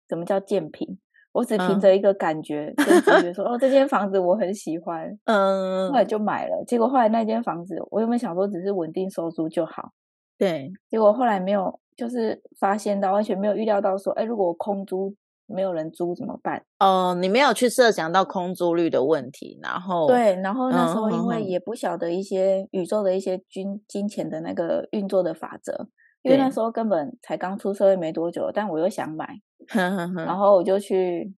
[0.10, 0.98] 什么叫建平。
[1.34, 6.64] 我只凭着一个感觉，就直觉说：“哦，这间房子我很喜欢。”嗯，后来就买了。
[6.66, 9.92] 结果后来那间房子，我有没有想说只是稳定收租就好？
[10.38, 10.72] 对。
[10.90, 15.16] 结果后来没有，就是发现到完全没有预料到说：“哎，如果我空租
[15.48, 25.88] 没有人租怎么办？”哦，你没有去设想到空租率的问题，然后对，然后那时候因为也不晓得一些宇宙的一些金金钱的那个运作的法则，
[26.22, 29.40] 因为那时候根本才刚出社会没多久，但我又想买。
[29.68, 31.34] 然 后我就去，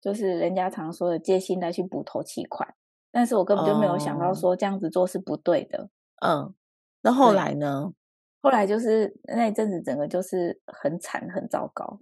[0.00, 2.74] 就是人家常说的借信贷去补头期款，
[3.10, 5.88] 但是我根本就没有想到说这样子做是不对的。
[6.24, 6.54] 嗯，
[7.02, 7.92] 那后来呢？
[8.42, 12.00] 后来就是那一阵子整个就是很惨很糟糕。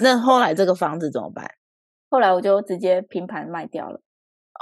[0.00, 1.48] 那后来 这个房子怎么办？
[2.08, 4.00] 后来我就直接平盘卖掉了。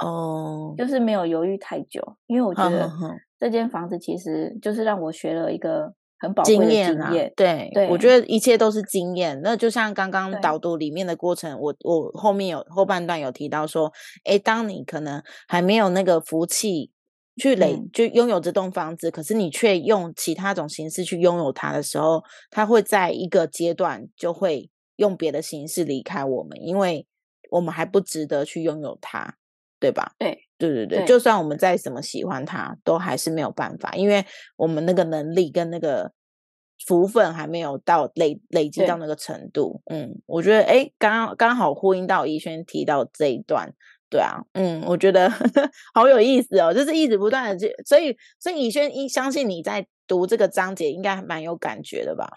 [0.03, 2.91] 哦，就是没有犹豫太久，因为我觉得
[3.39, 5.93] 这间房子其实就是让我学了一个。
[6.17, 9.39] 很宝贵的经验啊，对，我觉得一切都是经验。
[9.43, 13.91] 那就像刚刚导读里面的过程，我我后面有后半段有提到说，
[14.23, 16.91] 哎，当你可能还没有那个福气
[17.35, 27.05] 去累，就拥有这栋房子，可是你却用其他种形式去拥有它的时候，它会在一个阶段就会用别的形式离开我们，因为
[27.51, 29.35] 我们还不值得去拥有它，
[29.79, 30.13] 对吧？
[30.17, 30.44] 对。
[30.57, 36.13] 对对对，就算我们再怎么喜欢他，都还是没有办法，因为我们那个能力跟那个
[36.85, 39.81] 福分还没有到累累积到那个程度。
[39.91, 43.73] 嗯，我觉得哎，刚刚好呼应到怡轩提到这一段，
[44.09, 45.29] 对啊，嗯，我觉得
[45.93, 52.29] 好有意思哦，就是一直不断的去，所以所以怡轩一相信你在读这个章节应该蛮有感觉的吧？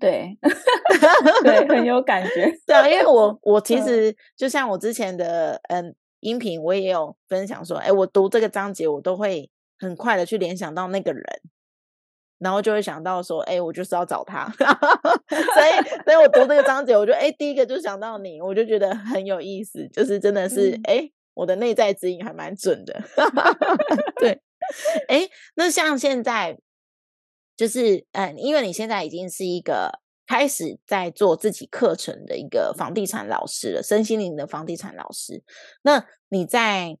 [0.00, 0.36] 对，
[1.44, 2.52] 对，很有感觉。
[2.66, 5.94] 对啊，因为我我其实就像我之前的嗯。
[6.26, 11.22] 音频我也有分享说，哎，我读这个章节，我都会很快的去联想到那个人，
[12.40, 23.00] 然后就会想到说，哎，我就是要找他， 所以，所以我读这个章节，我就哎，第一个就想到你，我就觉得很有意思，就是真的是，哎，我的内在指引还蛮准的，
[24.18, 24.42] 对，
[25.06, 26.58] 哎，那像现在，
[27.56, 30.00] 就是，嗯，因为你现在已经是一个。
[30.26, 35.42] 开始在做自己课程的一个房地产老师了，身心灵的房地产老师。
[35.82, 36.98] 那你在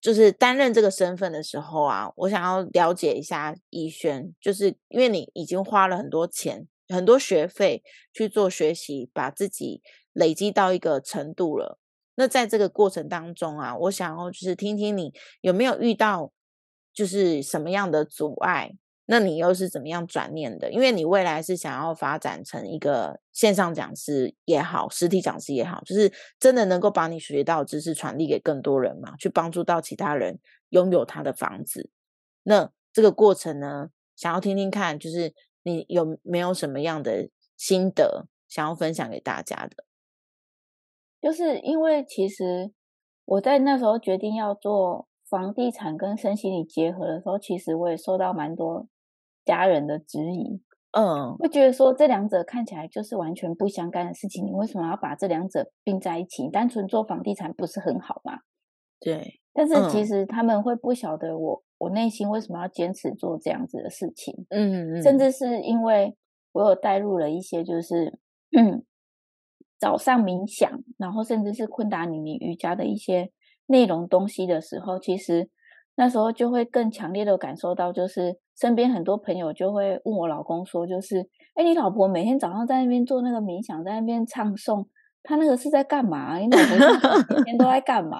[0.00, 11.78] 就是担任这个身份的时候啊，我想要了解一下逸轩，就是因为你已经花了很多钱、很多学费去做学习，把自己累积到一个程度了。
[12.14, 16.30] 那在这个过程当中啊，我想要就是听听你有没有遇到
[16.92, 18.76] 就是什么样的阻碍。
[19.12, 20.72] 那你又是怎么样转念的？
[20.72, 30.38] 因为你未来是想要发展成一个线上讲师也好，实体讲师也好，就是真的能够把你学到知识传递给更多人嘛，去帮助到其他人
[30.70, 31.90] 拥有他的房子。
[32.44, 39.84] 那这个过程呢，想要听听看，就是你有没有什么样的心得想要分享给大家的？
[41.20, 42.72] 就是因为其实
[43.26, 48.88] 我在那时候决定要做房地产跟身心理结合的时候，其实我也受到蛮多。
[49.44, 50.60] 家人的质疑，
[50.92, 56.48] 嗯，会觉得说这两者看起来就是完全不相干的事情，你为什么要把这两者并在一起？
[56.48, 58.38] 单纯做房地产不是很好吗？
[59.00, 64.94] 对，但是其实他们会不晓得我我内心为什么要坚持做这样子的事情，嗯。
[64.94, 66.16] 嗯，甚至是因为
[66.52, 68.18] 我有带入了一些就是
[68.56, 68.84] 嗯
[69.80, 73.32] 早上冥想，然后甚至是昆达尼尼瑜伽的一些
[73.66, 75.50] 内容东西的时候，其实
[75.96, 84.86] 那时候就会更强烈的感受到，就是身边很多朋友就会问我老公说，就是哎，你老婆每天早上在那边做那个冥想，在那边唱诵，
[85.22, 86.38] 她那个是在干嘛？
[86.38, 88.18] 你老婆每天都在干嘛？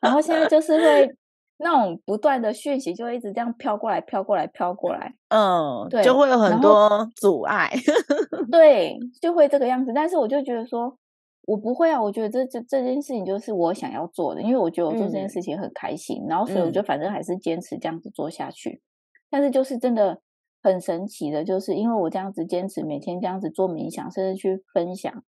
[0.00, 1.16] 然后现在就是会。
[1.60, 7.68] 那种不断的讯息就会一直这样飘过来，飘过来，飘过来，嗯，对，就会有很多阻碍，
[8.52, 9.90] 对，就会这个样子。
[9.92, 10.96] 但是我就觉得说，
[11.46, 18.80] 我不会啊，我觉得这这这件事情就是我想要做的，因为我觉得我做这件事情很开心，然后所以我就反正还是坚持这样子做下去。
[19.30, 20.20] 但是就是真的
[20.62, 25.24] 很神奇的，就是因为我这样子坚持每天这样子做冥想，甚至去分享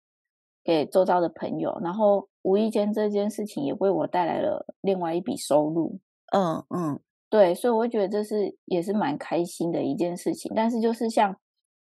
[0.63, 5.99] 给周遭的朋友，然后无意间这件事情也为我带来了另外一笔收入。
[6.33, 6.99] 嗯嗯，
[7.29, 10.51] 对，所以我会觉得这是也是蛮开心的一件事情。
[10.55, 11.35] 但是就是像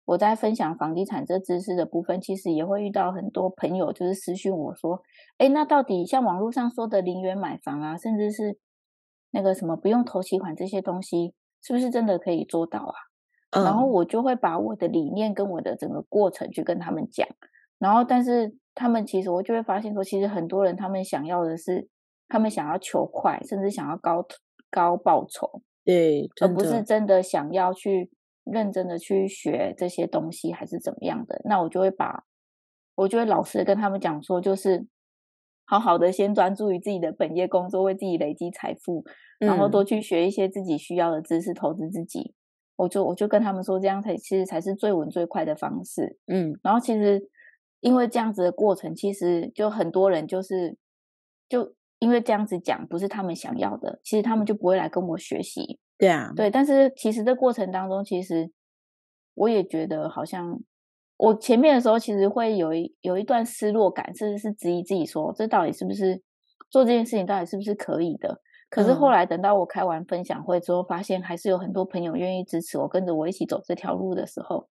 [0.07, 5.03] 我在分享房地产这知识的部分，其实也会遇到很多朋友就是私讯我说
[5.37, 8.59] ：“哎，那到底像网络上说的零元买房啊，甚至是
[9.33, 12.95] 那个什么不用投期款这些东西，是不是真的可以做到啊？”
[13.65, 17.27] 然后我就会把我的理念跟我的整个过程去跟他们讲。
[17.79, 21.89] 然后，但是他们其实我就会发现说，其实很多人他们想要的是。
[22.31, 24.23] 他们想要求快，甚至想要高
[24.71, 28.11] 高报酬，对，而不是真的想要去
[28.45, 31.41] 认真的去学这些东西，还是怎么样的？
[31.47, 32.25] 那我就会把，
[32.97, 34.87] 我就会老实跟他们讲说，就是
[35.69, 39.05] 好好的先专注于自己的本业工作，为自己累积财富，
[39.39, 42.35] 然后多去学一些自己需要的知识，投资自己。
[42.77, 46.19] 我就我就跟他们说，这样才其实才是最稳最快的方式。
[46.27, 47.29] 嗯，然后其实
[47.81, 50.77] 因为这样子的过程，其实就很多人就是
[51.49, 51.75] 就。
[52.01, 55.81] 因为这样子讲不是他们想要的，其实他们就不会来跟我学习。
[55.99, 56.49] 对啊，对。
[56.49, 58.53] 但是其实这过程当中，其实
[59.35, 60.61] 我也觉得好像
[61.19, 66.23] 我前面的时候，其实会有一有一段失落感，甚至是质疑自己说，这到底是不是
[66.71, 68.41] 做这件事情，到底是不是可以的？
[68.71, 74.69] 可是后来等到我开完分享会之后，发现还是有很多朋友愿意支持我，跟着我一起走这条路的时候，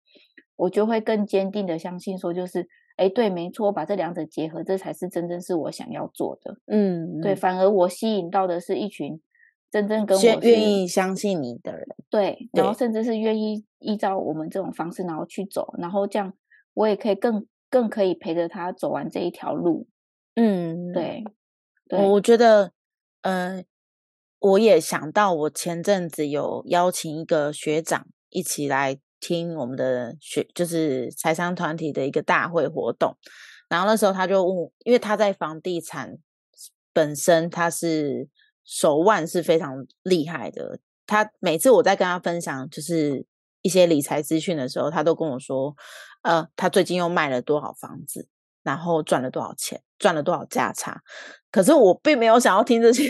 [0.56, 2.68] 我就会更坚定的相信说，就是。
[2.98, 6.58] 哎，对，没错，把这两者结合，这才是真正是我想要做的。
[6.66, 9.22] 嗯，对，反而我吸引到的是一群
[9.70, 11.88] 真正跟我愿意相信你的人。
[12.10, 16.34] 对，然后甚至是愿意依照我们这种方式，然后去走，然后这样
[16.74, 19.88] 我也可以更更可以陪着他走完这一条路。
[20.36, 21.24] 嗯，对，
[21.90, 22.72] 我我觉得，
[23.22, 23.66] 嗯，
[24.40, 29.00] 我也想到，我前阵子有邀请一个学长一起来。
[29.20, 33.18] 听我们的学就是财商团体的一个大会活动，
[33.68, 36.20] 然后那时候他就问，因为他在房地产
[36.94, 38.30] 本身他是
[38.68, 43.26] 手腕是非常厉害的，他每次我在跟他分享就是
[43.62, 45.74] 一些理财资讯的时候，他都跟我说，
[46.22, 48.28] 呃，他最近又卖了多少房子，
[48.64, 51.02] 然后赚了多少钱，赚了多少价差，
[51.50, 53.10] 可是我并没有想要听这些，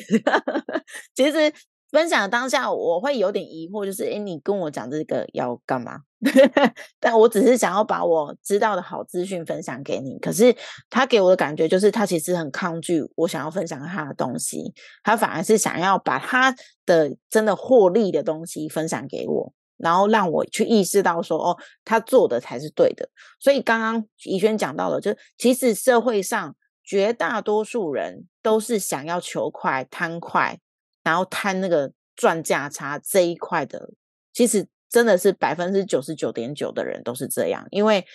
[1.13, 1.51] 其实。
[1.91, 6.01] 分享当下，我会有点疑惑，就是哎，你跟我讲这个要干嘛？
[6.99, 10.17] 但我只是想要把我知道的好资讯分享给你。
[10.19, 10.53] 可是
[10.89, 14.73] 他给我的感觉就是，他其实很抗拒我想要分享他的东西，
[15.03, 16.53] 他反而是想要把他
[16.85, 23.07] 的真的获利的东西分享给我，然后让我去意识到说，哦，他做的才是对的。
[23.39, 30.59] 所以刚刚怡轩讲到了，就其实社会上绝大多数人都是想要求快、贪快。
[31.07, 33.89] 然后贪那个赚价差这一块的，
[34.33, 38.05] 其实真的是百分之九十九点九的人都是这样，因为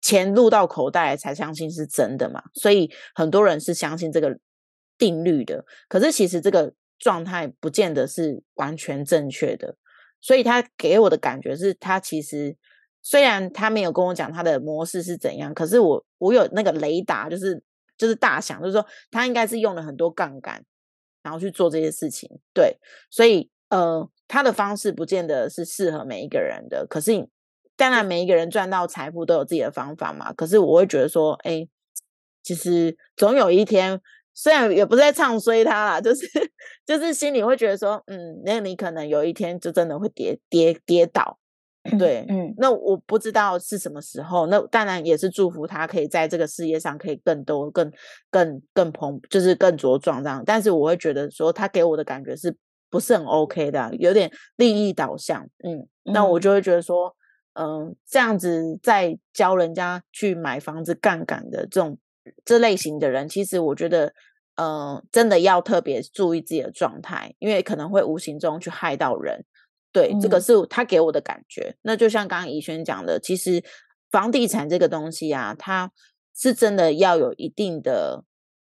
[0.00, 4.38] 钱入到口袋才相信是真的嘛，所以很多人是相信这个
[4.96, 5.66] 定律的。
[5.86, 9.76] 可是其实这个状态不见得是完全正确的，
[10.22, 12.56] 所以他给我的感觉是他其实
[13.02, 17.62] 虽然他没有跟我讲他的模式是怎样，可是我我有那个雷达，就是
[17.98, 20.64] 就是大想，就是说他应该是用了很多杠杆。
[21.22, 22.78] 然后去做这些事情，对，
[23.10, 26.86] 所以呃，他的方式不见得是适合每一个人的。
[26.88, 27.28] 可是，
[27.76, 30.32] 当然每一个人赚到财富都有自己的方法嘛。
[30.32, 31.68] 可是我会觉得说，哎，
[32.42, 34.00] 其实总有一天，
[34.34, 36.26] 虽然也不是在唱衰他啦，就是
[36.86, 41.38] 就是心里会觉得说，嗯，那你可能有一天就真的会跌跌跌倒。
[41.98, 44.46] 对，嗯，那我不知道是什么时候。
[44.46, 47.90] 那当然也是祝福他可以在这个事业上可以更多、更、
[48.30, 50.42] 更、更蓬，就是更茁壮这样。
[50.44, 52.56] 但是我会觉得说，他给我的感觉是
[52.90, 55.42] 不是很 OK 的，有点利益导向。
[55.64, 57.14] 嗯，那我就会觉得说，
[57.54, 61.98] 嗯，这样子在教人家去买房子杠杆的这种
[62.44, 64.12] 这类型的人，其实我觉得，
[64.56, 69.44] 嗯，真的要特别注意自己的状态，因为可能会无形中去害到人。
[69.92, 71.76] 对，这个是他给我的感觉。
[71.82, 73.60] 那就像刚刚怡轩讲的，其实
[74.08, 75.90] 房地产这个东西啊，它
[76.32, 78.24] 是真的要有一定的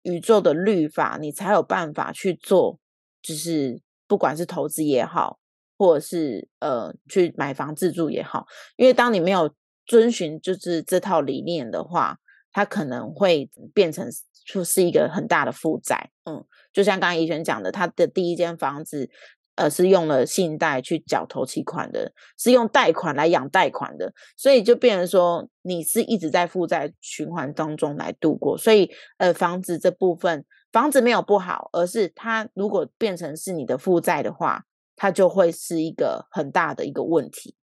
[0.02, 2.78] 宇宙的律法，你才有办法去做，
[3.20, 5.40] 就是不管是投资也好，
[5.76, 8.46] 或者是呃去买房自住也好，
[8.76, 9.52] 因为当你没有
[9.86, 12.18] 遵循就是这套理念的话，
[12.52, 14.08] 它可能会变成
[14.46, 16.10] 就是一个很大的负债。
[16.24, 19.10] 嗯，就像刚刚怡璇讲的，他的第一间房子。
[19.58, 28.56] 呃，是用了信贷去缴头期款的，是用贷款来养贷款的，所以就变成说你是一直在负债循环当中来度过。
[28.56, 34.62] 所以，呃，房子这部分，房子没有不好，而是它如果变成是你的负债的话，
[34.94, 37.56] 它就会是一个很大的一个问题。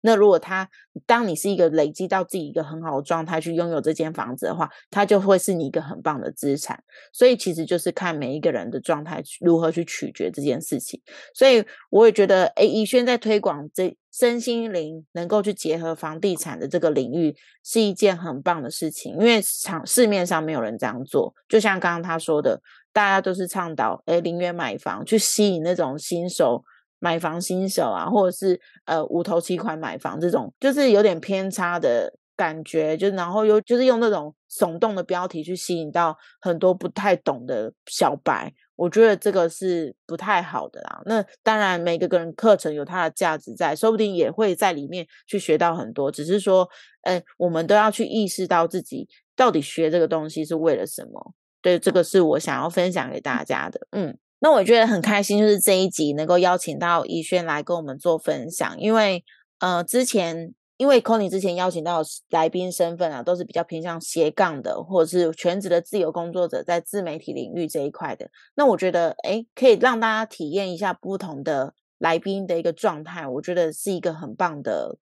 [0.00, 0.68] 那如果他
[1.06, 6.82] 当你是一个累积到自己一个很好的状态去拥有这间房子的话，它就会是你一个很棒的资产。
[7.12, 11.00] 所以其实就是看每一个人的状态如何去取决这件事情。
[11.34, 17.34] 所以我也觉得，哎，逸轩在推广这身心灵能够去结合房地产的这个领域
[17.64, 21.34] 是一件很棒的事情，因为场市面上没有人这样做。
[21.48, 22.60] 就像刚刚他说的，
[22.92, 26.64] 大家都是倡导哎零元买房，去吸引那种新手。
[26.98, 41.02] 买房新手啊，或者是呃五头期款买房这种，就是有点偏差的感觉，就然后又就是用那种耸动的标题去吸引到很多不太懂的小白，我觉得这个是不太好的啦。
[41.04, 46.10] 那当然，每个个人课程有它的价值在，说不定也会在里面去学到很多。
[46.10, 46.68] 只是说，
[47.02, 51.34] 呃，我们都要去意识到自己到底学这个东西是为了什么。
[51.60, 53.86] 对，这个是我想要分享给大家的。
[53.90, 54.16] 嗯。
[54.40, 59.24] 那我觉得很开心，就是这一集能够邀请到怡轩来跟我们做分享，因为
[59.58, 68.30] 呃，之前因为 Conny 之前邀请到来宾身份啊，都是比较偏向斜杠的，或者是全职的自由工作者，在自媒体领域这一块的。
[68.54, 74.98] 那我觉得，哎，可以让大家体验一下不同的来宾的一个状态，我觉得是一个很棒的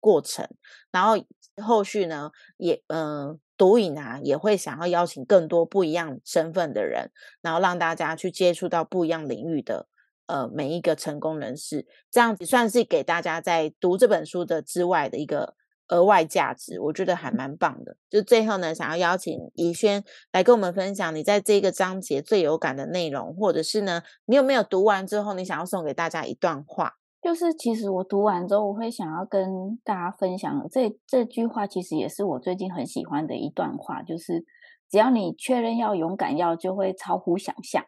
[0.00, 0.48] 过程。
[0.90, 1.14] 然后
[1.62, 3.38] 后续呢，也嗯。
[3.62, 9.86] 毒瘾啊，也会想要邀请更多不一样身份的人，然后让大家去接触到不一样领域的
[10.26, 15.54] 呃每一个成功人士，这样子算是给大家在读这本书的之外的一个
[15.86, 17.96] 额外价值，我觉得还蛮棒的。
[18.10, 20.02] 就最后呢，想要邀请怡轩
[20.32, 26.94] 来跟我们分享你在这个章节最有感的内容，或者是呢，你有没有读完之后你想要送给大家一段话？
[27.22, 34.44] 就是其实我读完之后，我会想要跟大家分享这这句话，其实也是我最近很喜欢的一段话，就是
[34.90, 37.84] 只要你确认要勇敢要，就会超乎想象。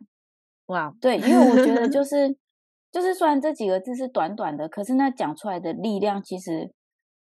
[0.67, 2.39] 哇，对，因为我觉得就 是
[2.93, 6.73] 就是虽然这几个字是短短的，可是那讲出来的力量，其实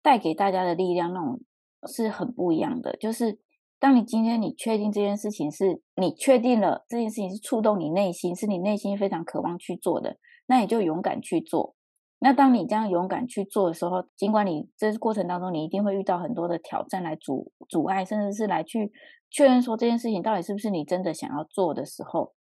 [0.02, 1.42] 带给大家的力量那种
[1.88, 2.96] 是很不一样的。
[2.96, 3.38] 就是
[3.80, 10.16] 当你今天你确定这件事情是你确定了这件事情是触动你内心，是你内心非常渴望去做的，
[10.48, 11.76] 那你就勇敢去做。
[12.20, 18.92] 那当你这样勇敢去做的时候，尽管你这过程当中你一定会遇到很多的挑战来阻阻碍，甚至是来去
[19.30, 22.34] 确认说这件事情到底是不是你真的想要做的时候，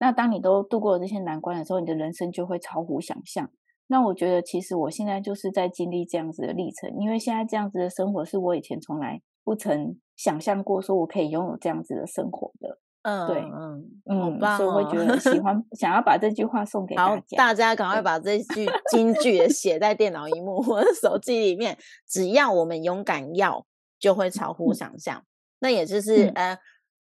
[0.00, 3.48] 那当你都度过了这些难关的时候，你的人生就会超乎想象。
[3.86, 12.78] 那我觉得其实我现在就是在经历这样子的历程，因为现在这样子的生活是我以前从来不曾想象过，说我可以拥有这样子的生活的。
[13.02, 17.36] 嗯，对，嗯嗯，所以我会觉得喜欢，想要把这句话送给大家。
[17.36, 21.76] 大家赶快把这句金句写在电脑荧幕或者手机里面。
[22.08, 23.66] 只要我们勇敢要，
[23.98, 25.24] 就会超乎想象。
[25.58, 26.56] 那也就是呃，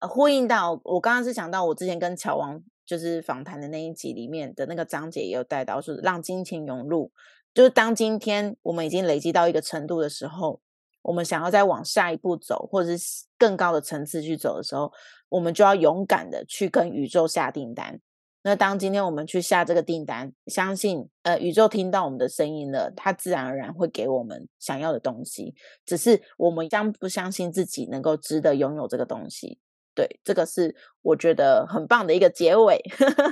[0.07, 7.11] 呼应到我刚刚是想到我之前跟乔王就是访谈的那一集里面的那个章节也有带到，是让金钱涌入。
[7.53, 10.59] 就是当今天我们已经累积到一个程度的时候。
[11.03, 14.91] 我们想要再往下一步走，或者是更高的层次去走的时候，
[15.29, 17.99] 我们就要勇敢的去跟宇宙下订单。
[18.45, 25.55] 那当今天我们去下这个订单，相信呃宇宙听到我们的声音了，它自然而然会给我们想要的东西。
[25.85, 29.59] 只是我们相不相信自己能够值得拥有这个东西？
[29.95, 32.81] 对，这个是我觉得很棒的一个结尾。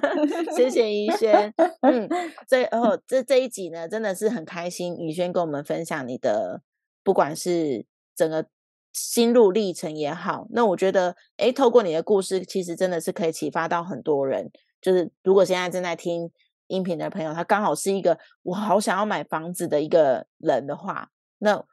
[0.56, 1.54] 谢谢怡轩。
[1.82, 2.08] 嗯，
[2.48, 6.62] 最后这这一集呢，真的是很开心，宇轩跟我们分享你的。
[7.04, 7.86] 不管是
[8.16, 8.46] 整个
[8.94, 14.52] 心路历程也好，那我觉得，哎，透过你的故事，其实真的是可以启发到很多人。
[14.82, 16.32] 就是如果现在正在听
[16.68, 21.64] 音频的朋友，他刚好是一个我好想要买房子的一个人的话，那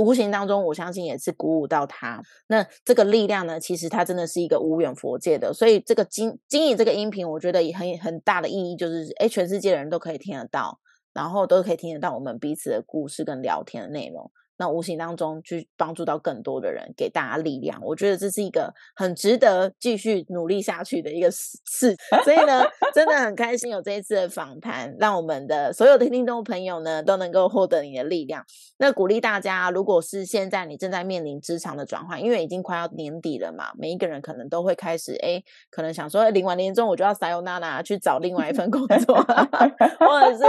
[0.00, 2.22] 无形当中，我相信也是鼓舞到他。
[2.46, 5.52] 那这个力量呢，其实它真的是一个无远佛界的。
[5.52, 10.78] 所以这个经经营这个音频，我觉得也很很大的意义，就是哎，全世界的人都可以听得到，
[11.12, 14.30] 然后都可以听得到我们彼此的故事跟聊天的内容。
[14.56, 17.80] 那无形当中去帮助到更多的人，给大家力量。
[17.82, 21.96] 我觉得这是一个很值得继续努力下去的一个事。
[22.24, 22.62] 所以呢，
[22.94, 28.44] 真的很开心有这一次的访谈，让我们的所有的听众朋友呢都能够获得你的力量。
[28.78, 39.16] 那鼓励大家，如果是现在你正在面临职场的转换，因为已经快要年底了嘛，每一个人可能都会开始哎，可能想说领完年终我就要撒由娜娜去找另外一份工作，
[39.98, 40.44] 或者是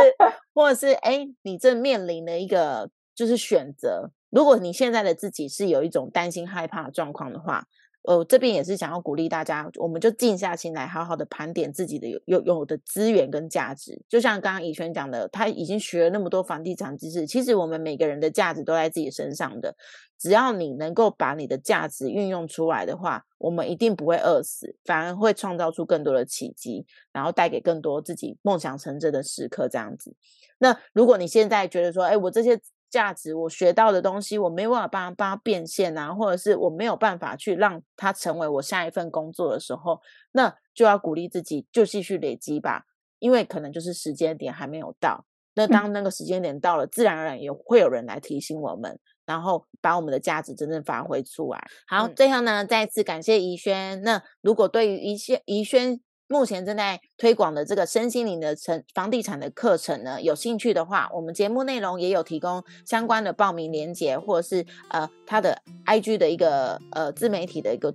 [0.53, 2.89] 或者是哎，你正面临的一个。
[3.15, 4.11] 就是选择。
[4.29, 7.65] 如果你现在的自己是有一种担心、害怕的状况的话，
[8.03, 13.99] 呃，这边也是想要鼓励大家，我们就静下心来，好好的盘点自己的有有有的资源跟价值。
[14.07, 19.75] 就像刚刚以轩讲的，他已经学了那么多房地产知识，其实我们每个人的价值都在自己身上的。
[20.19, 29.67] 只要你能够把你的价值运用出来的话，我们一定不会饿死，反而会创造出更多的奇迹，然后带给更多自己梦想成真的时刻。
[29.67, 30.15] 这样子。
[30.59, 32.61] 那如果你现在觉得说，哎，我这些。
[32.95, 39.99] 价值我学到的东西，我没有办法帮帮他变现啊，或者是我没有办法去让他成为我下一份工作的时候，
[40.31, 42.85] 那就要鼓励自己，就继续累积吧。
[43.19, 45.25] 因为可能就是时间点还没有到，
[45.55, 51.61] 那当那个时间点到了，自然而然也会有人来提醒我们，然后把我们的价值真正发挥出来。
[51.87, 54.01] 好，最后呢，再次感谢怡轩。
[54.03, 55.99] 那如果对于怡轩怡轩。
[56.27, 67.93] 目前正在推广的这个身心灵的成房地产的课程呢，有兴趣的话，我们节目内容也有提供相关的报名链接，或者是呃他的 IG 的一个呃自媒体的一个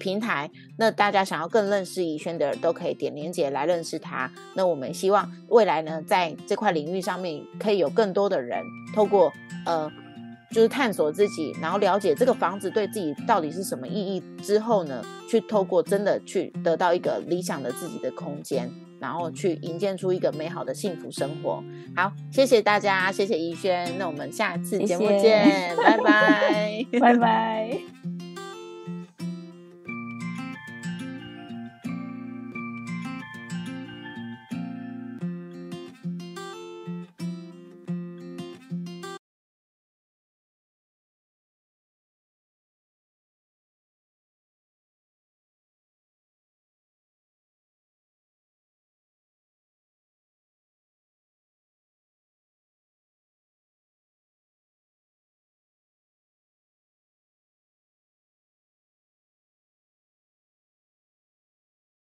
[0.00, 0.50] 平台。
[0.76, 4.30] 那大家想要更认识怡轩的都可以点链接来认识他。
[4.54, 8.62] 那我们希望未来呢，在这块领域上面，可以有更多的人
[8.94, 9.32] 透过
[9.64, 9.90] 呃。
[10.50, 21.62] 就是探索自己，然后了解这个房子对自己到底是什么意义之后呢，去透过真的去得到一个理想的自己的空间，然后去营建出一个美好的幸福生活。
[21.94, 28.17] 好，谢谢大家，谢谢怡轩，那我们下次节目见，拜拜， 拜拜。